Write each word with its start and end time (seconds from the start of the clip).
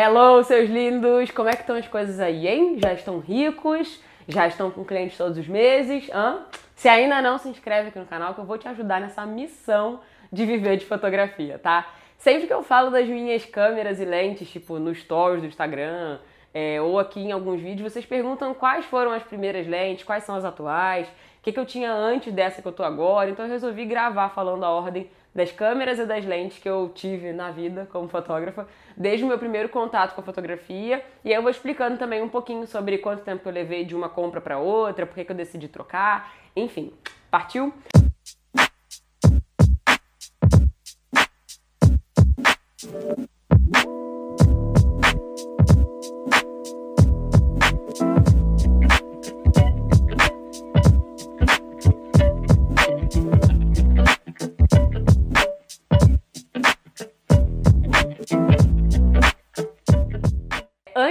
Hello, 0.00 0.44
seus 0.44 0.70
lindos! 0.70 1.32
Como 1.32 1.48
é 1.48 1.54
que 1.54 1.62
estão 1.62 1.74
as 1.74 1.88
coisas 1.88 2.20
aí, 2.20 2.46
hein? 2.46 2.78
Já 2.80 2.92
estão 2.92 3.18
ricos? 3.18 4.00
Já 4.28 4.46
estão 4.46 4.70
com 4.70 4.84
clientes 4.84 5.18
todos 5.18 5.36
os 5.36 5.48
meses? 5.48 6.08
Hã? 6.14 6.44
Se 6.76 6.88
ainda 6.88 7.20
não, 7.20 7.36
se 7.36 7.48
inscreve 7.48 7.88
aqui 7.88 7.98
no 7.98 8.06
canal 8.06 8.32
que 8.32 8.38
eu 8.38 8.44
vou 8.44 8.56
te 8.56 8.68
ajudar 8.68 9.00
nessa 9.00 9.26
missão 9.26 9.98
de 10.32 10.46
viver 10.46 10.76
de 10.76 10.86
fotografia, 10.86 11.58
tá? 11.58 11.84
Sempre 12.16 12.46
que 12.46 12.52
eu 12.52 12.62
falo 12.62 12.92
das 12.92 13.08
minhas 13.08 13.44
câmeras 13.44 13.98
e 13.98 14.04
lentes, 14.04 14.48
tipo 14.48 14.78
no 14.78 14.94
stories 14.94 15.40
do 15.40 15.48
Instagram 15.48 16.20
é, 16.54 16.80
ou 16.80 16.96
aqui 17.00 17.18
em 17.18 17.32
alguns 17.32 17.60
vídeos, 17.60 17.92
vocês 17.92 18.06
perguntam 18.06 18.54
quais 18.54 18.84
foram 18.84 19.10
as 19.10 19.24
primeiras 19.24 19.66
lentes, 19.66 20.04
quais 20.04 20.22
são 20.22 20.36
as 20.36 20.44
atuais, 20.44 21.08
o 21.08 21.42
que, 21.42 21.50
que 21.50 21.58
eu 21.58 21.66
tinha 21.66 21.92
antes 21.92 22.32
dessa 22.32 22.62
que 22.62 22.68
eu 22.68 22.72
tô 22.72 22.84
agora. 22.84 23.30
Então 23.30 23.46
eu 23.46 23.50
resolvi 23.50 23.84
gravar 23.84 24.28
falando 24.28 24.64
a 24.64 24.70
ordem 24.70 25.10
das 25.38 25.52
câmeras 25.52 26.00
e 26.00 26.04
das 26.04 26.24
lentes 26.24 26.58
que 26.58 26.68
eu 26.68 26.90
tive 26.92 27.32
na 27.32 27.52
vida 27.52 27.88
como 27.92 28.08
fotógrafa, 28.08 28.66
desde 28.96 29.24
o 29.24 29.28
meu 29.28 29.38
primeiro 29.38 29.68
contato 29.68 30.12
com 30.12 30.20
a 30.20 30.24
fotografia. 30.24 31.00
E 31.24 31.28
aí 31.28 31.36
eu 31.36 31.42
vou 31.42 31.50
explicando 31.50 31.96
também 31.96 32.20
um 32.20 32.28
pouquinho 32.28 32.66
sobre 32.66 32.98
quanto 32.98 33.22
tempo 33.22 33.48
eu 33.48 33.52
levei 33.52 33.84
de 33.84 33.94
uma 33.94 34.08
compra 34.08 34.40
para 34.40 34.58
outra, 34.58 35.06
por 35.06 35.14
que 35.14 35.30
eu 35.30 35.36
decidi 35.36 35.68
trocar, 35.68 36.34
enfim. 36.56 36.92
Partiu? 37.30 37.72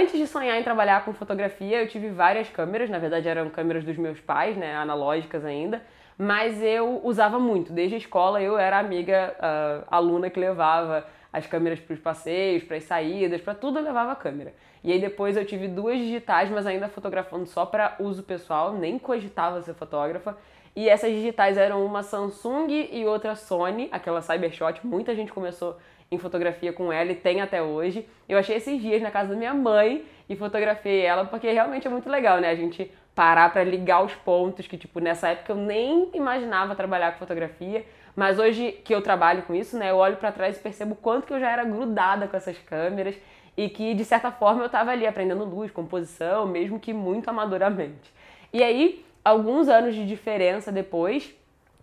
Antes 0.00 0.16
de 0.16 0.28
sonhar 0.28 0.56
em 0.56 0.62
trabalhar 0.62 1.04
com 1.04 1.12
fotografia, 1.12 1.82
eu 1.82 1.88
tive 1.88 2.08
várias 2.08 2.48
câmeras, 2.48 2.88
na 2.88 3.00
verdade 3.00 3.26
eram 3.26 3.50
câmeras 3.50 3.82
dos 3.82 3.96
meus 3.96 4.20
pais, 4.20 4.56
né, 4.56 4.76
analógicas 4.76 5.44
ainda, 5.44 5.82
mas 6.16 6.62
eu 6.62 7.00
usava 7.02 7.40
muito. 7.40 7.72
Desde 7.72 7.96
a 7.96 7.98
escola 7.98 8.40
eu 8.40 8.56
era 8.56 8.78
amiga, 8.78 9.34
uh, 9.38 9.84
aluna 9.90 10.30
que 10.30 10.38
levava 10.38 11.04
as 11.32 11.48
câmeras 11.48 11.80
para 11.80 11.94
os 11.94 11.98
passeios, 11.98 12.62
para 12.62 12.76
as 12.76 12.84
saídas, 12.84 13.40
para 13.40 13.56
tudo 13.56 13.80
eu 13.80 13.82
levava 13.82 14.12
a 14.12 14.14
câmera. 14.14 14.54
E 14.84 14.92
aí 14.92 15.00
depois 15.00 15.36
eu 15.36 15.44
tive 15.44 15.66
duas 15.66 15.98
digitais, 15.98 16.48
mas 16.48 16.64
ainda 16.64 16.86
fotografando 16.86 17.46
só 17.46 17.66
para 17.66 17.96
uso 17.98 18.22
pessoal, 18.22 18.74
nem 18.74 19.00
cogitava 19.00 19.60
ser 19.62 19.74
fotógrafa. 19.74 20.38
E 20.76 20.88
essas 20.88 21.10
digitais 21.10 21.56
eram 21.58 21.84
uma 21.84 22.04
Samsung 22.04 22.68
e 22.70 23.04
outra 23.04 23.34
Sony, 23.34 23.88
aquela 23.90 24.22
Cybershot, 24.22 24.78
muita 24.86 25.12
gente 25.12 25.32
começou 25.32 25.76
em 26.10 26.18
fotografia 26.18 26.72
com 26.72 26.92
ela 26.92 27.12
e 27.12 27.14
tem 27.14 27.40
até 27.40 27.62
hoje. 27.62 28.06
Eu 28.28 28.38
achei 28.38 28.56
esses 28.56 28.80
dias 28.80 29.02
na 29.02 29.10
casa 29.10 29.30
da 29.30 29.36
minha 29.36 29.54
mãe 29.54 30.04
e 30.28 30.36
fotografei 30.36 31.02
ela 31.02 31.24
porque 31.24 31.50
realmente 31.50 31.86
é 31.86 31.90
muito 31.90 32.08
legal, 32.08 32.40
né? 32.40 32.50
A 32.50 32.54
gente 32.54 32.90
parar 33.14 33.52
para 33.52 33.64
ligar 33.64 34.04
os 34.04 34.14
pontos 34.14 34.66
que 34.66 34.78
tipo 34.78 35.00
nessa 35.00 35.28
época 35.28 35.52
eu 35.52 35.56
nem 35.56 36.08
imaginava 36.14 36.76
trabalhar 36.76 37.12
com 37.12 37.18
fotografia, 37.18 37.84
mas 38.14 38.38
hoje 38.38 38.72
que 38.84 38.94
eu 38.94 39.02
trabalho 39.02 39.42
com 39.42 39.54
isso, 39.54 39.76
né, 39.76 39.90
eu 39.90 39.96
olho 39.96 40.16
para 40.16 40.30
trás 40.30 40.56
e 40.56 40.60
percebo 40.60 40.94
quanto 40.94 41.26
que 41.26 41.32
eu 41.32 41.40
já 41.40 41.50
era 41.50 41.64
grudada 41.64 42.28
com 42.28 42.36
essas 42.36 42.56
câmeras 42.58 43.16
e 43.56 43.68
que 43.68 43.92
de 43.92 44.04
certa 44.04 44.30
forma 44.30 44.62
eu 44.62 44.66
estava 44.66 44.92
ali 44.92 45.04
aprendendo 45.04 45.44
luz, 45.44 45.68
composição, 45.72 46.46
mesmo 46.46 46.78
que 46.78 46.92
muito 46.92 47.28
amadoramente. 47.28 48.14
E 48.52 48.62
aí, 48.62 49.04
alguns 49.24 49.68
anos 49.68 49.96
de 49.96 50.06
diferença 50.06 50.70
depois, 50.70 51.34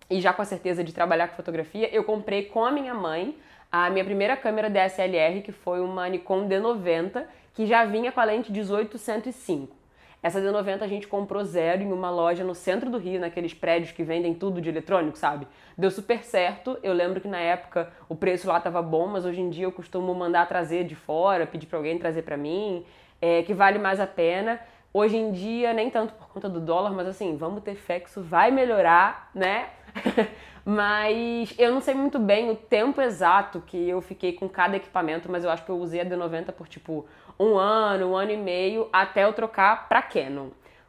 e 0.08 0.22
já 0.22 0.32
com 0.32 0.40
a 0.40 0.44
certeza 0.46 0.82
de 0.82 0.94
trabalhar 0.94 1.28
com 1.28 1.36
fotografia, 1.36 1.94
eu 1.94 2.02
comprei 2.02 2.46
com 2.46 2.64
a 2.64 2.70
minha 2.70 2.94
mãe 2.94 3.36
a 3.84 3.90
minha 3.90 4.04
primeira 4.04 4.36
câmera 4.36 4.70
DSLR, 4.70 5.42
que 5.42 5.52
foi 5.52 5.80
uma 5.80 6.08
Nikon 6.08 6.48
D90, 6.48 7.24
que 7.52 7.66
já 7.66 7.84
vinha 7.84 8.10
com 8.10 8.20
a 8.20 8.24
lente 8.24 8.50
1805. 8.50 9.76
Essa 10.22 10.40
D90 10.40 10.82
a 10.82 10.86
gente 10.88 11.06
comprou 11.06 11.44
zero 11.44 11.82
em 11.82 11.92
uma 11.92 12.10
loja 12.10 12.42
no 12.42 12.54
centro 12.54 12.90
do 12.90 12.98
Rio, 12.98 13.20
naqueles 13.20 13.54
prédios 13.54 13.92
que 13.92 14.02
vendem 14.02 14.34
tudo 14.34 14.60
de 14.60 14.68
eletrônico, 14.68 15.16
sabe? 15.16 15.46
Deu 15.76 15.90
super 15.90 16.24
certo. 16.24 16.78
Eu 16.82 16.92
lembro 16.92 17.20
que 17.20 17.28
na 17.28 17.38
época 17.38 17.92
o 18.08 18.16
preço 18.16 18.48
lá 18.48 18.58
tava 18.58 18.80
bom, 18.82 19.06
mas 19.06 19.24
hoje 19.24 19.40
em 19.40 19.50
dia 19.50 19.64
eu 19.64 19.72
costumo 19.72 20.14
mandar 20.14 20.48
trazer 20.48 20.84
de 20.84 20.94
fora, 20.94 21.46
pedir 21.46 21.66
para 21.66 21.78
alguém 21.78 21.98
trazer 21.98 22.22
para 22.22 22.36
mim, 22.36 22.84
é, 23.20 23.42
que 23.42 23.54
vale 23.54 23.78
mais 23.78 24.00
a 24.00 24.06
pena. 24.06 24.58
Hoje 24.92 25.16
em 25.16 25.30
dia, 25.30 25.72
nem 25.74 25.90
tanto 25.90 26.14
por 26.14 26.28
conta 26.28 26.48
do 26.48 26.58
dólar, 26.58 26.92
mas 26.92 27.06
assim, 27.06 27.36
vamos 27.36 27.62
ter 27.62 27.74
fé 27.74 28.00
que 28.00 28.08
isso 28.08 28.22
vai 28.22 28.50
melhorar, 28.50 29.30
né? 29.34 29.68
mas 30.64 31.54
eu 31.58 31.72
não 31.72 31.80
sei 31.80 31.94
muito 31.94 32.18
bem 32.18 32.50
o 32.50 32.56
tempo 32.56 33.00
exato 33.00 33.62
que 33.66 33.88
eu 33.88 34.00
fiquei 34.00 34.32
com 34.32 34.48
cada 34.48 34.76
equipamento, 34.76 35.30
mas 35.30 35.44
eu 35.44 35.50
acho 35.50 35.64
que 35.64 35.70
eu 35.70 35.78
usei 35.78 36.00
a 36.00 36.04
D90 36.04 36.52
por 36.52 36.68
tipo 36.68 37.06
um 37.38 37.56
ano, 37.56 38.12
um 38.12 38.16
ano 38.16 38.32
e 38.32 38.36
meio, 38.36 38.88
até 38.92 39.24
eu 39.24 39.32
trocar 39.32 39.88
para 39.88 40.02
Canon. 40.02 40.48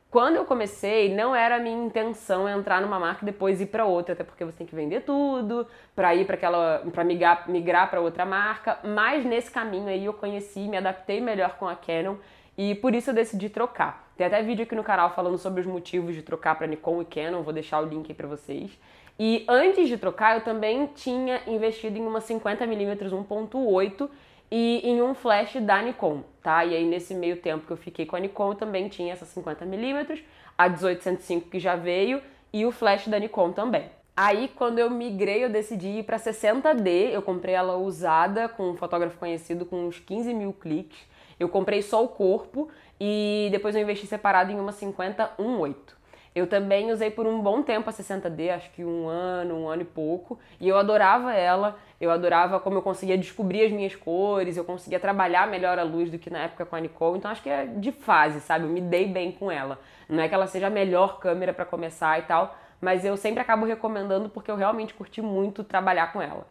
Quando 0.09 0.37
eu 0.37 0.45
comecei, 0.45 1.13
não 1.13 1.35
era 1.35 1.57
a 1.57 1.59
minha 1.59 1.85
intenção 1.85 2.47
entrar 2.47 2.81
numa 2.81 2.97
marca 2.97 3.23
e 3.23 3.25
depois 3.25 3.59
ir 3.59 3.65
para 3.65 3.83
outra, 3.85 4.13
até 4.13 4.23
porque 4.23 4.45
você 4.45 4.57
tem 4.57 4.65
que 4.65 4.73
vender 4.73 5.01
tudo 5.01 5.67
para 5.93 6.15
ir 6.15 6.25
para 6.25 6.35
aquela, 6.35 6.81
para 6.93 7.03
migrar, 7.03 7.43
migrar 7.49 7.89
para 7.89 7.99
outra 7.99 8.25
marca. 8.25 8.79
Mas 8.85 9.25
nesse 9.25 9.51
caminho 9.51 9.89
aí 9.89 10.05
eu 10.05 10.13
conheci, 10.13 10.61
me 10.61 10.77
adaptei 10.77 11.19
melhor 11.19 11.57
com 11.57 11.67
a 11.67 11.75
Canon 11.75 12.15
e 12.57 12.73
por 12.75 12.95
isso 12.95 13.09
eu 13.09 13.13
decidi 13.13 13.49
trocar. 13.49 14.09
Tem 14.15 14.25
até 14.25 14.41
vídeo 14.41 14.63
aqui 14.63 14.75
no 14.75 14.83
canal 14.83 15.13
falando 15.13 15.37
sobre 15.37 15.59
os 15.59 15.67
motivos 15.67 16.15
de 16.15 16.21
trocar 16.21 16.55
para 16.55 16.65
Nikon 16.67 17.01
e 17.01 17.05
Canon, 17.05 17.43
vou 17.43 17.53
deixar 17.53 17.81
o 17.81 17.85
link 17.85 18.09
aí 18.09 18.15
para 18.15 18.27
vocês. 18.27 18.79
E 19.19 19.45
antes 19.47 19.87
de 19.87 19.97
trocar, 19.97 20.35
eu 20.35 20.41
também 20.41 20.87
tinha 20.87 21.41
investido 21.47 21.97
em 21.97 22.05
uma 22.05 22.19
50mm 22.19 23.09
1.8 23.09 24.09
e 24.51 24.81
em 24.83 25.01
um 25.01 25.13
flash 25.13 25.55
da 25.61 25.81
Nikon, 25.81 26.23
tá? 26.41 26.63
E 26.63 26.75
aí 26.75 26.85
nesse 26.85 27.13
meio 27.15 27.37
tempo 27.37 27.65
que 27.65 27.73
eu 27.73 27.77
fiquei 27.77 28.05
com 28.05 28.15
a 28.15 28.19
Nikon, 28.19 28.51
eu 28.51 28.55
também 28.55 28.87
tinha 28.87 29.13
essa 29.13 29.25
50mm, 29.25 30.23
a 30.57 30.69
1805 30.69 31.49
que 31.49 31.59
já 31.59 31.75
veio 31.75 32.21
e 32.53 32.65
o 32.65 32.71
flash 32.71 33.07
da 33.07 33.19
Nikon 33.19 33.51
também. 33.51 33.89
Aí, 34.15 34.47
quando 34.55 34.79
eu 34.79 34.89
migrei, 34.89 35.43
eu 35.43 35.49
decidi 35.49 35.99
ir 35.99 36.03
para 36.03 36.17
60D. 36.17 37.11
Eu 37.11 37.21
comprei 37.21 37.53
ela 37.53 37.77
usada 37.77 38.49
com 38.49 38.71
um 38.71 38.75
fotógrafo 38.75 39.15
conhecido 39.19 39.63
com 39.63 39.85
uns 39.85 39.99
15 39.99 40.33
mil 40.33 40.51
cliques. 40.53 40.97
Eu 41.39 41.47
comprei 41.47 41.83
só 41.83 42.03
o 42.03 42.07
corpo 42.07 42.67
e 42.99 43.47
depois 43.51 43.75
eu 43.75 43.81
investi 43.81 44.07
separado 44.07 44.51
em 44.51 44.59
uma 44.59 44.71
50 44.71 45.33
1.8. 45.37 45.96
Eu 46.37 46.45
também 46.45 46.91
usei 46.91 47.09
por 47.09 47.25
um 47.25 47.41
bom 47.41 47.63
tempo 47.63 47.89
a 47.89 47.93
60D, 47.93 48.51
acho 48.51 48.69
que 48.69 48.85
um 48.85 49.07
ano, 49.07 49.55
um 49.55 49.67
ano 49.67 49.81
e 49.81 49.85
pouco, 49.85 50.37
e 50.59 50.69
eu 50.69 50.77
adorava 50.77 51.33
ela. 51.33 51.79
Eu 51.99 52.11
adorava 52.11 52.59
como 52.59 52.77
eu 52.77 52.83
conseguia 52.83 53.17
descobrir 53.17 53.65
as 53.65 53.71
minhas 53.71 53.95
cores, 53.95 54.55
eu 54.55 54.63
conseguia 54.63 54.99
trabalhar 54.99 55.47
melhor 55.47 55.79
a 55.79 55.83
luz 55.83 56.11
do 56.11 56.19
que 56.19 56.29
na 56.29 56.43
época 56.43 56.63
com 56.63 56.75
a 56.75 56.79
Nicole. 56.79 57.17
Então 57.17 57.31
acho 57.31 57.41
que 57.41 57.49
é 57.49 57.65
de 57.65 57.91
fase, 57.91 58.39
sabe? 58.39 58.65
Eu 58.65 58.69
me 58.69 58.79
dei 58.79 59.07
bem 59.07 59.31
com 59.31 59.49
ela. 59.49 59.79
Não 60.07 60.21
é 60.21 60.29
que 60.29 60.35
ela 60.35 60.45
seja 60.45 60.67
a 60.67 60.69
melhor 60.69 61.17
câmera 61.17 61.53
para 61.53 61.65
começar 61.65 62.19
e 62.19 62.21
tal, 62.21 62.55
mas 62.79 63.03
eu 63.03 63.17
sempre 63.17 63.41
acabo 63.41 63.65
recomendando 63.65 64.29
porque 64.29 64.51
eu 64.51 64.55
realmente 64.55 64.93
curti 64.93 65.23
muito 65.23 65.63
trabalhar 65.63 66.13
com 66.13 66.21
ela. 66.21 66.45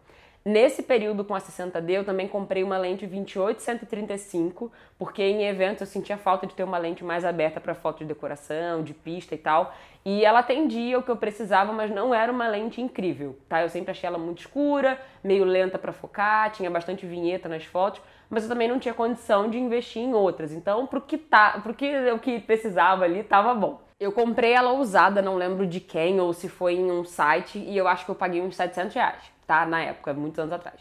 Nesse 0.49 0.81
período 0.81 1.25
com 1.25 1.35
a 1.35 1.41
60D, 1.41 1.91
eu 1.91 2.05
também 2.05 2.29
comprei 2.29 2.63
uma 2.63 2.79
lente 2.79 3.05
28-135, 3.05 4.71
porque 4.97 5.21
em 5.21 5.43
eventos 5.43 5.81
eu 5.81 5.89
sentia 5.89 6.17
falta 6.17 6.47
de 6.47 6.55
ter 6.55 6.63
uma 6.63 6.79
lente 6.79 7.03
mais 7.03 7.25
aberta 7.25 7.61
para 7.61 7.75
foto 7.75 7.99
de 7.99 8.05
decoração, 8.05 8.85
de 8.85 8.95
pista 8.95 9.35
e 9.35 9.39
tal. 9.39 9.75
E 10.05 10.25
ela 10.25 10.39
atendia 10.39 11.01
o 11.01 11.03
que 11.03 11.11
eu 11.11 11.17
precisava, 11.17 11.73
mas 11.73 11.91
não 11.91 12.15
era 12.15 12.31
uma 12.31 12.47
lente 12.47 12.81
incrível, 12.81 13.37
tá? 13.49 13.61
Eu 13.61 13.69
sempre 13.69 13.91
achei 13.91 14.07
ela 14.07 14.19
muito 14.19 14.39
escura, 14.39 15.01
meio 15.25 15.45
lenta 15.45 15.81
para 15.81 15.93
focar, 15.93 16.53
tinha 16.53 16.71
bastante 16.71 17.05
vinheta 17.07 17.49
nas 17.49 17.65
fotos, 17.65 18.01
mas 18.31 18.45
eu 18.45 18.49
também 18.49 18.69
não 18.69 18.79
tinha 18.79 18.95
condição 18.95 19.51
de 19.51 19.59
investir 19.59 20.01
em 20.01 20.15
outras. 20.15 20.53
Então, 20.53 20.87
pro 20.87 21.01
que 21.01 21.19
tá, 21.19 21.59
pro 21.61 21.75
que 21.75 21.93
o 22.13 22.21
que 22.21 22.39
precisava 22.39 23.03
ali, 23.03 23.25
tava 23.25 23.53
bom. 23.53 23.81
Eu 23.99 24.13
comprei 24.13 24.53
ela 24.53 24.75
usada, 24.75 25.21
não 25.21 25.35
lembro 25.35 25.67
de 25.67 25.81
quem 25.81 26.21
ou 26.21 26.33
se 26.33 26.49
foi 26.49 26.75
em 26.75 26.89
um 26.89 27.05
site, 27.05 27.59
e 27.59 27.77
eu 27.77 27.89
acho 27.89 28.05
que 28.05 28.13
eu 28.13 28.15
paguei 28.15 28.41
uns 28.41 28.55
700 28.55 28.95
reais 28.95 29.36
tá? 29.47 29.65
Na 29.67 29.81
época, 29.83 30.13
muitos 30.13 30.39
anos 30.39 30.53
atrás. 30.53 30.81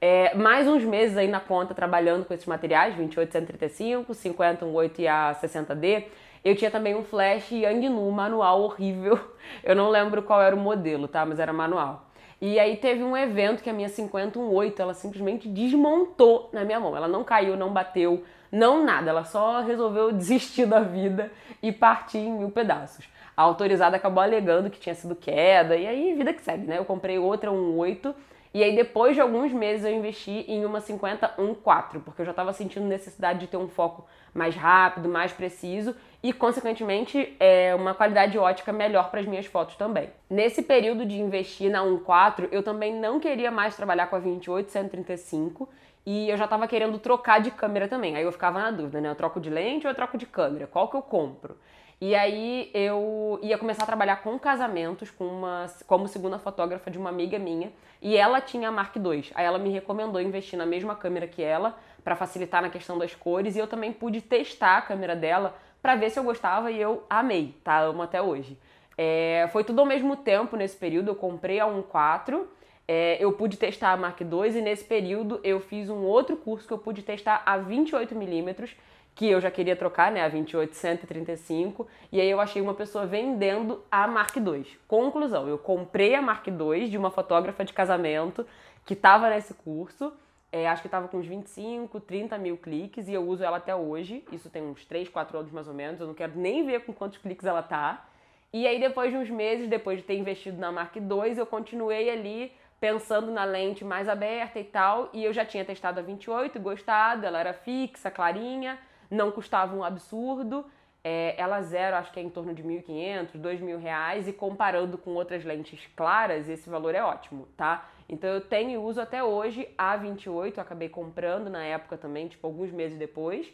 É, 0.00 0.34
mais 0.36 0.68
uns 0.68 0.84
meses 0.84 1.16
aí 1.16 1.26
na 1.26 1.40
conta 1.40 1.74
trabalhando 1.74 2.24
com 2.24 2.32
esses 2.32 2.46
materiais, 2.46 2.94
28, 2.94 3.32
135, 3.32 4.14
50, 4.14 4.64
18 4.64 5.00
e 5.00 5.08
a 5.08 5.36
60D. 5.40 6.04
Eu 6.44 6.54
tinha 6.54 6.70
também 6.70 6.94
um 6.94 7.02
flash 7.02 7.50
Yangnu 7.50 8.10
manual 8.12 8.62
horrível. 8.62 9.18
Eu 9.64 9.74
não 9.74 9.88
lembro 9.90 10.22
qual 10.22 10.40
era 10.40 10.54
o 10.54 10.58
modelo, 10.58 11.08
tá? 11.08 11.26
Mas 11.26 11.40
era 11.40 11.52
manual. 11.52 12.08
E 12.40 12.60
aí 12.60 12.76
teve 12.76 13.02
um 13.02 13.16
evento 13.16 13.62
que 13.62 13.68
a 13.68 13.72
minha 13.72 13.88
5018, 13.88 14.80
ela 14.80 14.94
simplesmente 14.94 15.48
desmontou 15.48 16.48
na 16.52 16.64
minha 16.64 16.78
mão. 16.78 16.96
Ela 16.96 17.08
não 17.08 17.24
caiu, 17.24 17.56
não 17.56 17.72
bateu, 17.72 18.22
não 18.50 18.84
nada. 18.84 19.10
Ela 19.10 19.24
só 19.24 19.60
resolveu 19.60 20.12
desistir 20.12 20.66
da 20.66 20.80
vida 20.80 21.30
e 21.62 21.72
partir 21.72 22.18
em 22.18 22.32
mil 22.32 22.50
pedaços. 22.50 23.08
A 23.36 23.42
autorizada 23.42 23.96
acabou 23.96 24.22
alegando 24.22 24.70
que 24.70 24.80
tinha 24.80 24.94
sido 24.94 25.14
queda, 25.14 25.76
e 25.76 25.86
aí 25.86 26.14
vida 26.14 26.32
que 26.32 26.42
segue, 26.42 26.66
né? 26.66 26.78
Eu 26.78 26.84
comprei 26.84 27.18
outra, 27.18 27.52
um 27.52 27.76
8, 27.76 28.14
e 28.52 28.62
aí 28.62 28.74
depois 28.74 29.14
de 29.14 29.20
alguns 29.20 29.52
meses 29.52 29.84
eu 29.84 29.92
investi 29.92 30.44
em 30.48 30.64
uma 30.64 30.80
50 30.80 31.34
4, 31.62 32.00
porque 32.00 32.22
eu 32.22 32.26
já 32.26 32.32
estava 32.32 32.52
sentindo 32.52 32.86
necessidade 32.86 33.40
de 33.40 33.46
ter 33.46 33.56
um 33.56 33.68
foco 33.68 34.06
mais 34.34 34.54
rápido, 34.54 35.08
mais 35.08 35.32
preciso 35.32 35.94
e, 36.22 36.32
consequentemente, 36.32 37.36
é 37.38 37.74
uma 37.74 37.94
qualidade 37.94 38.38
ótica 38.38 38.72
melhor 38.72 39.10
para 39.10 39.20
as 39.20 39.26
minhas 39.26 39.46
fotos 39.46 39.76
também. 39.76 40.10
Nesse 40.28 40.62
período 40.62 41.06
de 41.06 41.20
investir 41.20 41.70
na 41.70 41.82
1.4, 41.82 42.48
eu 42.50 42.62
também 42.62 42.94
não 42.94 43.20
queria 43.20 43.50
mais 43.50 43.76
trabalhar 43.76 44.06
com 44.08 44.16
a 44.16 44.18
28 44.18 44.70
135 44.70 45.68
e 46.06 46.30
eu 46.30 46.36
já 46.36 46.48
tava 46.48 46.66
querendo 46.66 46.98
trocar 46.98 47.40
de 47.40 47.50
câmera 47.50 47.86
também. 47.86 48.16
Aí 48.16 48.22
eu 48.22 48.32
ficava 48.32 48.58
na 48.58 48.70
dúvida, 48.70 49.00
né? 49.00 49.10
Eu 49.10 49.14
troco 49.14 49.40
de 49.40 49.50
lente 49.50 49.86
ou 49.86 49.90
eu 49.90 49.94
troco 49.94 50.16
de 50.16 50.26
câmera? 50.26 50.66
Qual 50.66 50.88
que 50.88 50.96
eu 50.96 51.02
compro? 51.02 51.56
E 52.00 52.14
aí 52.14 52.70
eu 52.72 53.40
ia 53.42 53.58
começar 53.58 53.82
a 53.82 53.86
trabalhar 53.86 54.16
com 54.22 54.38
casamentos 54.38 55.10
com 55.10 55.26
uma, 55.26 55.66
como 55.86 56.06
segunda 56.06 56.38
fotógrafa 56.38 56.90
de 56.90 56.98
uma 56.98 57.10
amiga 57.10 57.38
minha. 57.38 57.72
E 58.00 58.16
ela 58.16 58.40
tinha 58.40 58.68
a 58.68 58.72
Mark 58.72 58.94
II. 58.94 59.30
Aí 59.34 59.44
ela 59.44 59.58
me 59.58 59.70
recomendou 59.70 60.20
investir 60.20 60.56
na 60.56 60.64
mesma 60.64 60.94
câmera 60.94 61.26
que 61.26 61.42
ela 61.42 61.76
para 62.04 62.14
facilitar 62.14 62.62
na 62.62 62.70
questão 62.70 62.96
das 62.96 63.16
cores. 63.16 63.56
E 63.56 63.58
eu 63.58 63.66
também 63.66 63.92
pude 63.92 64.20
testar 64.20 64.78
a 64.78 64.82
câmera 64.82 65.16
dela 65.16 65.56
para 65.82 65.96
ver 65.96 66.10
se 66.10 66.18
eu 66.18 66.22
gostava 66.22 66.70
e 66.70 66.80
eu 66.80 67.04
amei, 67.10 67.56
tá? 67.64 67.80
Amo 67.80 68.02
até 68.02 68.22
hoje. 68.22 68.56
É, 68.96 69.48
foi 69.52 69.64
tudo 69.64 69.80
ao 69.80 69.86
mesmo 69.86 70.16
tempo 70.16 70.56
nesse 70.56 70.76
período. 70.76 71.08
Eu 71.08 71.16
comprei 71.16 71.58
a 71.58 71.66
1.4, 71.66 72.46
é, 72.86 73.16
eu 73.20 73.32
pude 73.32 73.56
testar 73.56 73.92
a 73.92 73.96
Mark 73.96 74.20
II 74.20 74.56
e 74.56 74.62
nesse 74.62 74.84
período 74.84 75.40
eu 75.42 75.60
fiz 75.60 75.90
um 75.90 76.04
outro 76.04 76.36
curso 76.36 76.66
que 76.66 76.72
eu 76.72 76.78
pude 76.78 77.02
testar 77.02 77.42
a 77.44 77.58
28mm 77.58 78.70
que 79.18 79.28
eu 79.28 79.40
já 79.40 79.50
queria 79.50 79.74
trocar, 79.74 80.12
né, 80.12 80.22
a 80.22 80.28
28 80.28 80.76
135, 80.76 81.88
e 82.12 82.20
aí 82.20 82.30
eu 82.30 82.38
achei 82.38 82.62
uma 82.62 82.72
pessoa 82.72 83.04
vendendo 83.04 83.82
a 83.90 84.06
Mark 84.06 84.36
II. 84.36 84.64
Conclusão, 84.86 85.48
eu 85.48 85.58
comprei 85.58 86.14
a 86.14 86.22
Mark 86.22 86.46
II 86.46 86.88
de 86.88 86.96
uma 86.96 87.10
fotógrafa 87.10 87.64
de 87.64 87.72
casamento 87.72 88.46
que 88.86 88.94
estava 88.94 89.28
nesse 89.28 89.54
curso, 89.54 90.12
é, 90.52 90.68
acho 90.68 90.82
que 90.82 90.86
estava 90.86 91.08
com 91.08 91.16
uns 91.16 91.26
25, 91.26 91.98
30 91.98 92.38
mil 92.38 92.56
cliques, 92.56 93.08
e 93.08 93.12
eu 93.12 93.26
uso 93.26 93.42
ela 93.42 93.56
até 93.56 93.74
hoje, 93.74 94.24
isso 94.30 94.48
tem 94.48 94.62
uns 94.62 94.84
3, 94.84 95.08
4 95.08 95.36
anos 95.36 95.50
mais 95.50 95.66
ou 95.66 95.74
menos, 95.74 96.00
eu 96.00 96.06
não 96.06 96.14
quero 96.14 96.38
nem 96.38 96.64
ver 96.64 96.84
com 96.84 96.92
quantos 96.92 97.18
cliques 97.18 97.44
ela 97.44 97.60
tá. 97.60 98.06
E 98.52 98.68
aí 98.68 98.78
depois 98.78 99.10
de 99.10 99.16
uns 99.16 99.28
meses, 99.28 99.68
depois 99.68 99.98
de 99.98 100.04
ter 100.04 100.16
investido 100.16 100.58
na 100.58 100.70
Mark 100.70 100.94
II, 100.94 101.36
eu 101.36 101.44
continuei 101.44 102.08
ali 102.08 102.52
pensando 102.80 103.32
na 103.32 103.42
lente 103.42 103.84
mais 103.84 104.08
aberta 104.08 104.60
e 104.60 104.64
tal, 104.64 105.10
e 105.12 105.24
eu 105.24 105.32
já 105.32 105.44
tinha 105.44 105.64
testado 105.64 105.98
a 105.98 106.04
28 106.04 106.56
e 106.56 106.60
gostado, 106.60 107.26
ela 107.26 107.40
era 107.40 107.52
fixa, 107.52 108.12
clarinha, 108.12 108.78
não 109.10 109.30
custava 109.30 109.74
um 109.76 109.84
absurdo. 109.84 110.64
É, 111.02 111.34
ela 111.38 111.62
zero, 111.62 111.96
acho 111.96 112.12
que 112.12 112.18
é 112.18 112.22
em 112.22 112.28
torno 112.28 112.52
de 112.52 112.62
1.500, 112.62 113.32
2.000 113.40 113.78
reais 113.78 114.26
e 114.26 114.32
comparando 114.32 114.98
com 114.98 115.12
outras 115.14 115.44
lentes 115.44 115.80
claras, 115.96 116.48
esse 116.48 116.68
valor 116.68 116.94
é 116.94 117.02
ótimo, 117.02 117.46
tá? 117.56 117.88
Então 118.08 118.28
eu 118.28 118.40
tenho 118.40 118.70
e 118.70 118.76
uso 118.78 119.00
até 119.00 119.22
hoje 119.22 119.68
a 119.78 119.96
28, 119.96 120.60
acabei 120.60 120.88
comprando 120.88 121.48
na 121.48 121.62
época 121.62 121.96
também, 121.96 122.26
tipo 122.26 122.46
alguns 122.46 122.72
meses 122.72 122.98
depois. 122.98 123.46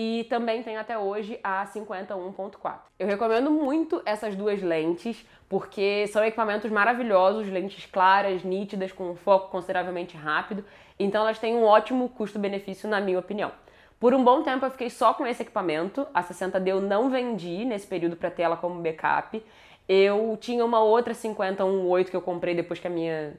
E 0.00 0.24
também 0.30 0.62
tenho 0.62 0.78
até 0.78 0.96
hoje 0.96 1.40
a 1.42 1.66
51.4. 1.66 2.78
Eu 3.00 3.08
recomendo 3.08 3.50
muito 3.50 4.00
essas 4.06 4.36
duas 4.36 4.62
lentes, 4.62 5.26
porque 5.48 6.06
são 6.06 6.24
equipamentos 6.24 6.70
maravilhosos, 6.70 7.48
lentes 7.48 7.84
claras, 7.86 8.44
nítidas, 8.44 8.92
com 8.92 9.10
um 9.10 9.16
foco 9.16 9.50
consideravelmente 9.50 10.16
rápido. 10.16 10.64
Então 11.00 11.22
elas 11.22 11.40
têm 11.40 11.56
um 11.56 11.64
ótimo 11.64 12.08
custo-benefício, 12.10 12.88
na 12.88 13.00
minha 13.00 13.18
opinião. 13.18 13.50
Por 13.98 14.14
um 14.14 14.22
bom 14.22 14.42
tempo 14.42 14.64
eu 14.64 14.70
fiquei 14.70 14.90
só 14.90 15.12
com 15.12 15.26
esse 15.26 15.42
equipamento. 15.42 16.06
A 16.14 16.22
60D 16.22 16.68
eu 16.68 16.80
não 16.80 17.10
vendi 17.10 17.64
nesse 17.64 17.86
período 17.86 18.16
para 18.16 18.30
ter 18.30 18.42
ela 18.42 18.56
como 18.56 18.80
backup. 18.80 19.42
Eu 19.88 20.36
tinha 20.40 20.64
uma 20.64 20.80
outra 20.80 21.14
5018 21.14 22.10
que 22.10 22.16
eu 22.16 22.20
comprei 22.20 22.54
depois 22.54 22.78
que 22.78 22.86
a 22.86 22.90
minha 22.90 23.34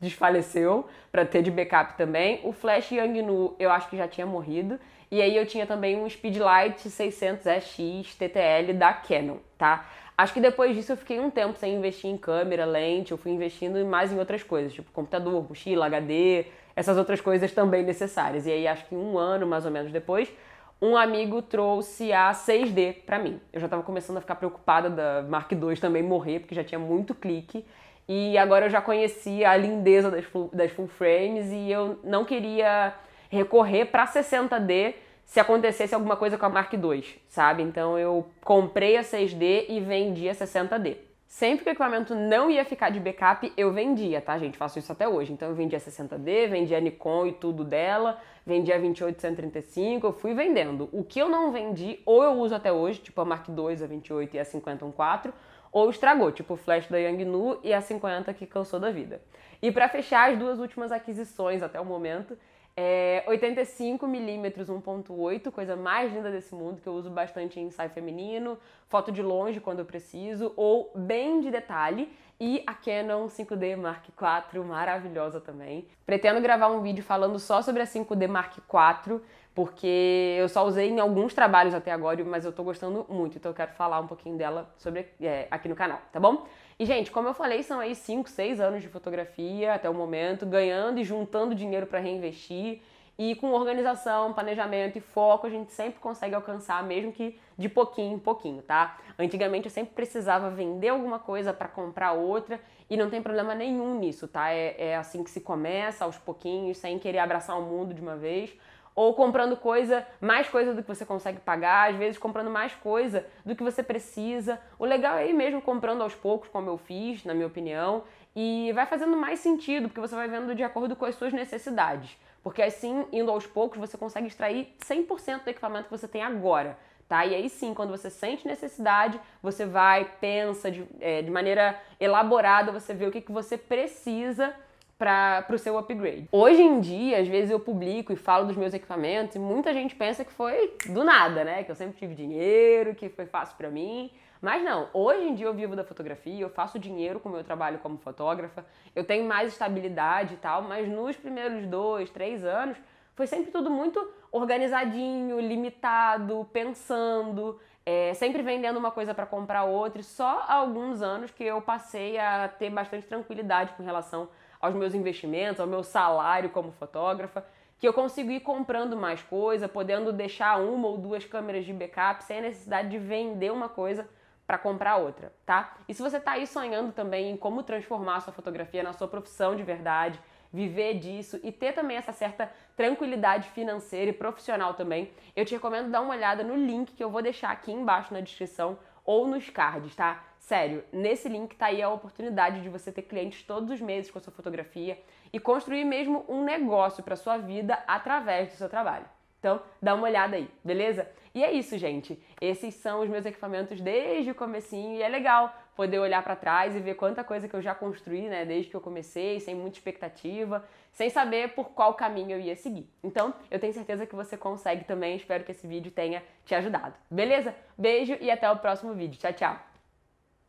desfaleceu, 0.00 0.86
para 1.12 1.24
ter 1.24 1.40
de 1.40 1.50
backup 1.50 1.96
também. 1.96 2.40
O 2.42 2.52
Flash 2.52 2.90
Yangnu 2.90 3.54
eu 3.58 3.70
acho 3.70 3.88
que 3.88 3.96
já 3.96 4.08
tinha 4.08 4.26
morrido. 4.26 4.78
E 5.10 5.22
aí 5.22 5.36
eu 5.36 5.46
tinha 5.46 5.66
também 5.66 5.96
um 5.96 6.10
Speedlight 6.10 6.88
600SX 6.88 8.16
TTL 8.18 8.72
da 8.74 8.92
Canon, 8.92 9.36
tá? 9.56 9.88
Acho 10.16 10.32
que 10.32 10.40
depois 10.40 10.76
disso 10.76 10.92
eu 10.92 10.96
fiquei 10.96 11.18
um 11.18 11.28
tempo 11.28 11.58
sem 11.58 11.74
investir 11.74 12.08
em 12.08 12.16
câmera, 12.16 12.64
lente, 12.64 13.10
eu 13.10 13.18
fui 13.18 13.32
investindo 13.32 13.84
mais 13.84 14.12
em 14.12 14.18
outras 14.18 14.44
coisas, 14.44 14.72
tipo 14.72 14.92
computador, 14.92 15.44
mochila, 15.48 15.86
HD, 15.86 16.46
essas 16.76 16.96
outras 16.96 17.20
coisas 17.20 17.50
também 17.52 17.82
necessárias. 17.82 18.46
E 18.46 18.52
aí 18.52 18.66
acho 18.66 18.86
que 18.86 18.94
um 18.94 19.18
ano 19.18 19.44
mais 19.44 19.64
ou 19.64 19.72
menos 19.72 19.90
depois, 19.90 20.32
um 20.80 20.96
amigo 20.96 21.42
trouxe 21.42 22.12
a 22.12 22.30
6D 22.30 23.04
para 23.04 23.18
mim. 23.18 23.40
Eu 23.52 23.58
já 23.58 23.66
estava 23.66 23.82
começando 23.82 24.18
a 24.18 24.20
ficar 24.20 24.36
preocupada 24.36 24.88
da 24.88 25.22
Mark 25.22 25.50
II 25.50 25.76
também 25.78 26.02
morrer, 26.02 26.40
porque 26.40 26.54
já 26.54 26.62
tinha 26.62 26.78
muito 26.78 27.14
clique. 27.14 27.64
E 28.06 28.36
agora 28.36 28.66
eu 28.66 28.70
já 28.70 28.80
conhecia 28.80 29.50
a 29.50 29.56
lindeza 29.56 30.10
das 30.10 30.24
full, 30.26 30.50
das 30.52 30.70
full 30.70 30.86
frames 30.86 31.50
e 31.50 31.70
eu 31.70 31.98
não 32.04 32.24
queria 32.24 32.94
recorrer 33.30 33.86
para 33.86 34.06
60D 34.06 34.94
se 35.24 35.40
acontecesse 35.40 35.94
alguma 35.94 36.16
coisa 36.16 36.38
com 36.38 36.46
a 36.46 36.48
Mark 36.48 36.72
II, 36.72 37.04
sabe? 37.28 37.62
Então 37.62 37.98
eu 37.98 38.26
comprei 38.42 38.96
a 38.96 39.02
6D 39.02 39.66
e 39.68 39.80
vendi 39.80 40.28
a 40.28 40.32
60D. 40.34 40.96
Sempre 41.26 41.64
que 41.64 41.70
o 41.70 41.72
equipamento 41.72 42.14
não 42.14 42.48
ia 42.48 42.64
ficar 42.64 42.90
de 42.90 43.00
backup, 43.00 43.52
eu 43.56 43.72
vendia, 43.72 44.20
tá, 44.20 44.38
gente? 44.38 44.56
Faço 44.56 44.78
isso 44.78 44.92
até 44.92 45.08
hoje. 45.08 45.32
Então 45.32 45.48
eu 45.48 45.54
vendia 45.54 45.78
a 45.78 45.80
60D, 45.80 46.48
vendia 46.48 46.78
a 46.78 46.80
Nikon 46.80 47.26
e 47.26 47.32
tudo 47.32 47.64
dela, 47.64 48.20
vendia 48.46 48.76
a 48.76 48.78
2835, 48.78 50.06
eu 50.06 50.12
fui 50.12 50.32
vendendo. 50.32 50.88
O 50.92 51.02
que 51.02 51.18
eu 51.18 51.28
não 51.28 51.50
vendi, 51.50 51.98
ou 52.06 52.22
eu 52.22 52.34
uso 52.34 52.54
até 52.54 52.72
hoje, 52.72 53.00
tipo 53.00 53.20
a 53.20 53.24
Mark 53.24 53.48
II, 53.48 53.82
a 53.82 53.86
28 53.86 54.36
e 54.36 54.38
a 54.38 54.44
5014, 54.44 55.34
ou 55.72 55.90
estragou, 55.90 56.30
tipo 56.30 56.54
o 56.54 56.56
flash 56.56 56.86
da 56.86 56.98
Yangnu 56.98 57.58
e 57.64 57.74
a 57.74 57.80
50 57.80 58.32
que 58.32 58.46
cansou 58.46 58.78
da 58.78 58.92
vida. 58.92 59.20
E 59.60 59.72
para 59.72 59.88
fechar 59.88 60.30
as 60.30 60.38
duas 60.38 60.60
últimas 60.60 60.92
aquisições 60.92 61.64
até 61.64 61.80
o 61.80 61.84
momento, 61.84 62.38
é 62.76 63.24
85mm 63.28 64.64
1.8, 64.66 65.50
coisa 65.50 65.76
mais 65.76 66.12
linda 66.12 66.30
desse 66.30 66.54
mundo, 66.54 66.80
que 66.80 66.86
eu 66.88 66.94
uso 66.94 67.10
bastante 67.10 67.60
em 67.60 67.66
ensaio 67.66 67.90
feminino, 67.90 68.58
foto 68.88 69.12
de 69.12 69.22
longe 69.22 69.60
quando 69.60 69.78
eu 69.78 69.84
preciso, 69.84 70.52
ou 70.56 70.90
bem 70.94 71.40
de 71.40 71.50
detalhe, 71.50 72.10
e 72.40 72.62
a 72.66 72.74
Canon 72.74 73.26
5D 73.26 73.76
Mark 73.76 74.04
IV, 74.08 74.64
maravilhosa 74.64 75.40
também. 75.40 75.86
Pretendo 76.04 76.40
gravar 76.40 76.68
um 76.68 76.82
vídeo 76.82 77.02
falando 77.02 77.38
só 77.38 77.62
sobre 77.62 77.82
a 77.82 77.86
5D 77.86 78.28
Mark 78.28 78.56
IV, 78.58 79.20
porque 79.54 80.36
eu 80.38 80.48
só 80.48 80.66
usei 80.66 80.90
em 80.90 80.98
alguns 80.98 81.32
trabalhos 81.32 81.74
até 81.74 81.92
agora, 81.92 82.24
mas 82.24 82.44
eu 82.44 82.52
tô 82.52 82.64
gostando 82.64 83.06
muito, 83.08 83.38
então 83.38 83.50
eu 83.50 83.54
quero 83.54 83.72
falar 83.72 84.00
um 84.00 84.06
pouquinho 84.06 84.36
dela 84.36 84.68
sobre 84.76 85.06
é, 85.20 85.46
aqui 85.50 85.68
no 85.68 85.76
canal, 85.76 86.00
tá 86.12 86.18
bom? 86.18 86.46
E, 86.78 86.84
gente, 86.84 87.10
como 87.10 87.28
eu 87.28 87.34
falei, 87.34 87.62
são 87.62 87.78
aí 87.78 87.94
5, 87.94 88.28
6 88.28 88.60
anos 88.60 88.82
de 88.82 88.88
fotografia 88.88 89.74
até 89.74 89.88
o 89.88 89.94
momento, 89.94 90.44
ganhando 90.44 90.98
e 90.98 91.04
juntando 91.04 91.54
dinheiro 91.54 91.86
para 91.86 92.00
reinvestir. 92.00 92.82
E 93.18 93.34
com 93.36 93.52
organização, 93.52 94.32
planejamento 94.32 94.98
e 94.98 95.00
foco, 95.00 95.46
a 95.46 95.50
gente 95.50 95.72
sempre 95.72 96.00
consegue 96.00 96.34
alcançar, 96.34 96.82
mesmo 96.82 97.12
que 97.12 97.38
de 97.56 97.68
pouquinho 97.68 98.16
em 98.16 98.18
pouquinho, 98.18 98.60
tá? 98.62 98.98
Antigamente 99.18 99.66
eu 99.66 99.70
sempre 99.70 99.94
precisava 99.94 100.50
vender 100.50 100.88
alguma 100.88 101.18
coisa 101.18 101.52
para 101.52 101.68
comprar 101.68 102.12
outra 102.12 102.60
e 102.90 102.96
não 102.96 103.08
tem 103.08 103.22
problema 103.22 103.54
nenhum 103.54 103.98
nisso, 103.98 104.26
tá? 104.26 104.50
É, 104.50 104.74
é 104.78 104.96
assim 104.96 105.22
que 105.22 105.30
se 105.30 105.40
começa, 105.40 106.04
aos 106.04 106.18
pouquinhos, 106.18 106.78
sem 106.78 106.98
querer 106.98 107.18
abraçar 107.18 107.56
o 107.56 107.62
mundo 107.62 107.94
de 107.94 108.00
uma 108.02 108.16
vez 108.16 108.52
ou 108.94 109.12
comprando 109.12 109.56
coisa, 109.56 110.06
mais 110.20 110.48
coisa 110.48 110.72
do 110.72 110.82
que 110.82 110.88
você 110.88 111.04
consegue 111.04 111.40
pagar, 111.40 111.90
às 111.90 111.96
vezes 111.96 112.16
comprando 112.16 112.48
mais 112.48 112.74
coisa 112.74 113.26
do 113.44 113.56
que 113.56 113.62
você 113.62 113.82
precisa. 113.82 114.60
O 114.78 114.84
legal 114.84 115.16
é 115.16 115.28
ir 115.28 115.32
mesmo 115.32 115.60
comprando 115.60 116.02
aos 116.02 116.14
poucos, 116.14 116.48
como 116.48 116.70
eu 116.70 116.78
fiz, 116.78 117.24
na 117.24 117.34
minha 117.34 117.46
opinião, 117.46 118.04
e 118.36 118.72
vai 118.72 118.86
fazendo 118.86 119.16
mais 119.16 119.40
sentido, 119.40 119.88
porque 119.88 120.00
você 120.00 120.14
vai 120.14 120.28
vendo 120.28 120.54
de 120.54 120.62
acordo 120.62 120.94
com 120.94 121.04
as 121.04 121.16
suas 121.16 121.32
necessidades. 121.32 122.16
Porque 122.44 122.60
assim, 122.60 123.06
indo 123.10 123.30
aos 123.30 123.46
poucos, 123.46 123.78
você 123.78 123.96
consegue 123.96 124.26
extrair 124.26 124.76
100% 124.86 125.44
do 125.44 125.48
equipamento 125.48 125.84
que 125.84 125.90
você 125.90 126.06
tem 126.06 126.22
agora. 126.22 126.78
Tá? 127.08 127.24
E 127.24 127.34
aí 127.34 127.48
sim, 127.48 127.72
quando 127.72 127.90
você 127.90 128.10
sente 128.10 128.46
necessidade, 128.46 129.18
você 129.42 129.64
vai, 129.64 130.04
pensa 130.20 130.70
de, 130.70 130.86
é, 131.00 131.22
de 131.22 131.30
maneira 131.30 131.80
elaborada, 131.98 132.70
você 132.70 132.92
vê 132.92 133.06
o 133.06 133.10
que, 133.10 133.22
que 133.22 133.32
você 133.32 133.56
precisa 133.56 134.54
para 134.98 135.46
o 135.50 135.58
seu 135.58 135.76
upgrade. 135.76 136.28
Hoje 136.30 136.62
em 136.62 136.80
dia, 136.80 137.20
às 137.20 137.28
vezes 137.28 137.50
eu 137.50 137.58
publico 137.58 138.12
e 138.12 138.16
falo 138.16 138.46
dos 138.46 138.56
meus 138.56 138.72
equipamentos 138.72 139.34
e 139.36 139.38
muita 139.38 139.72
gente 139.72 139.94
pensa 139.94 140.24
que 140.24 140.32
foi 140.32 140.76
do 140.86 141.02
nada, 141.02 141.44
né? 141.44 141.64
Que 141.64 141.70
eu 141.70 141.74
sempre 141.74 141.98
tive 141.98 142.14
dinheiro, 142.14 142.94
que 142.94 143.08
foi 143.08 143.26
fácil 143.26 143.56
para 143.56 143.70
mim. 143.70 144.10
Mas 144.40 144.62
não, 144.62 144.88
hoje 144.92 145.26
em 145.26 145.34
dia 145.34 145.46
eu 145.46 145.54
vivo 145.54 145.74
da 145.74 145.82
fotografia, 145.82 146.42
eu 146.42 146.50
faço 146.50 146.78
dinheiro 146.78 147.18
com 147.18 147.30
o 147.30 147.32
meu 147.32 147.42
trabalho 147.42 147.78
como 147.78 147.96
fotógrafa, 147.96 148.64
eu 148.94 149.02
tenho 149.02 149.24
mais 149.24 149.52
estabilidade 149.52 150.34
e 150.34 150.36
tal, 150.36 150.60
mas 150.60 150.86
nos 150.86 151.16
primeiros 151.16 151.66
dois, 151.66 152.10
três 152.10 152.44
anos 152.44 152.76
foi 153.14 153.26
sempre 153.26 153.50
tudo 153.50 153.70
muito 153.70 154.06
organizadinho, 154.30 155.40
limitado, 155.40 156.46
pensando, 156.52 157.58
é, 157.86 158.14
sempre 158.14 158.42
vendendo 158.42 158.78
uma 158.78 158.90
coisa 158.90 159.14
para 159.14 159.26
comprar 159.26 159.64
outra. 159.64 160.00
E 160.00 160.04
só 160.04 160.44
há 160.46 160.54
alguns 160.54 161.02
anos 161.02 161.30
que 161.30 161.44
eu 161.44 161.60
passei 161.60 162.18
a 162.18 162.48
ter 162.48 162.70
bastante 162.70 163.06
tranquilidade 163.06 163.72
com 163.74 163.82
relação 163.82 164.28
aos 164.60 164.74
meus 164.74 164.94
investimentos, 164.94 165.60
ao 165.60 165.66
meu 165.66 165.82
salário 165.82 166.50
como 166.50 166.72
fotógrafa, 166.72 167.44
que 167.78 167.86
eu 167.86 167.92
consigo 167.92 168.30
ir 168.30 168.40
comprando 168.40 168.96
mais 168.96 169.22
coisa, 169.22 169.68
podendo 169.68 170.12
deixar 170.12 170.58
uma 170.58 170.88
ou 170.88 170.96
duas 170.96 171.24
câmeras 171.24 171.66
de 171.66 171.72
backup 171.72 172.24
sem 172.24 172.38
a 172.38 172.42
necessidade 172.42 172.88
de 172.88 172.98
vender 172.98 173.52
uma 173.52 173.68
coisa 173.68 174.08
para 174.46 174.58
comprar 174.58 174.96
outra, 174.96 175.32
tá? 175.44 175.76
E 175.88 175.94
se 175.94 176.02
você 176.02 176.18
está 176.18 176.32
aí 176.32 176.46
sonhando 176.46 176.92
também 176.92 177.30
em 177.30 177.36
como 177.36 177.62
transformar 177.62 178.16
a 178.16 178.20
sua 178.20 178.32
fotografia 178.32 178.82
na 178.82 178.92
sua 178.92 179.08
profissão 179.08 179.56
de 179.56 179.62
verdade, 179.62 180.20
viver 180.54 180.94
disso 181.00 181.40
e 181.42 181.50
ter 181.50 181.72
também 181.72 181.96
essa 181.96 182.12
certa 182.12 182.48
tranquilidade 182.76 183.48
financeira 183.48 184.10
e 184.10 184.14
profissional 184.14 184.74
também, 184.74 185.10
eu 185.34 185.44
te 185.44 185.52
recomendo 185.52 185.90
dar 185.90 186.00
uma 186.00 186.14
olhada 186.14 186.44
no 186.44 186.54
link 186.54 186.94
que 186.94 187.02
eu 187.02 187.10
vou 187.10 187.20
deixar 187.20 187.50
aqui 187.50 187.72
embaixo 187.72 188.14
na 188.14 188.20
descrição 188.20 188.78
ou 189.04 189.26
nos 189.26 189.50
cards, 189.50 189.96
tá? 189.96 190.22
Sério, 190.38 190.84
nesse 190.92 191.28
link 191.28 191.56
tá 191.56 191.66
aí 191.66 191.82
a 191.82 191.90
oportunidade 191.90 192.62
de 192.62 192.68
você 192.68 192.92
ter 192.92 193.02
clientes 193.02 193.42
todos 193.42 193.68
os 193.68 193.80
meses 193.80 194.12
com 194.12 194.18
a 194.18 194.20
sua 194.20 194.32
fotografia 194.32 194.96
e 195.32 195.40
construir 195.40 195.84
mesmo 195.84 196.24
um 196.28 196.44
negócio 196.44 197.02
para 197.02 197.16
sua 197.16 197.36
vida 197.36 197.82
através 197.88 198.48
do 198.48 198.54
seu 198.54 198.68
trabalho. 198.68 199.06
Então, 199.40 199.60
dá 199.82 199.94
uma 199.94 200.04
olhada 200.04 200.36
aí, 200.36 200.48
beleza? 200.62 201.10
E 201.34 201.42
é 201.42 201.50
isso, 201.50 201.76
gente. 201.76 202.22
Esses 202.40 202.74
são 202.74 203.00
os 203.00 203.08
meus 203.10 203.26
equipamentos 203.26 203.80
desde 203.80 204.30
o 204.30 204.34
comecinho 204.34 204.94
e 204.94 205.02
é 205.02 205.08
legal 205.08 205.52
poder 205.76 205.98
olhar 205.98 206.22
para 206.22 206.36
trás 206.36 206.74
e 206.74 206.80
ver 206.80 206.94
quanta 206.94 207.24
coisa 207.24 207.48
que 207.48 207.54
eu 207.54 207.62
já 207.62 207.74
construí, 207.74 208.22
né, 208.22 208.44
desde 208.44 208.70
que 208.70 208.76
eu 208.76 208.80
comecei, 208.80 209.40
sem 209.40 209.54
muita 209.54 209.76
expectativa, 209.78 210.64
sem 210.92 211.10
saber 211.10 211.50
por 211.54 211.70
qual 211.70 211.94
caminho 211.94 212.32
eu 212.32 212.40
ia 212.40 212.56
seguir. 212.56 212.88
Então, 213.02 213.34
eu 213.50 213.58
tenho 213.58 213.72
certeza 213.72 214.06
que 214.06 214.14
você 214.14 214.36
consegue 214.36 214.84
também. 214.84 215.16
Espero 215.16 215.44
que 215.44 215.52
esse 215.52 215.66
vídeo 215.66 215.90
tenha 215.90 216.22
te 216.44 216.54
ajudado. 216.54 216.94
Beleza? 217.10 217.54
Beijo 217.76 218.16
e 218.20 218.30
até 218.30 218.50
o 218.50 218.56
próximo 218.56 218.94
vídeo. 218.94 219.18
Tchau, 219.18 219.32
tchau. 219.32 219.73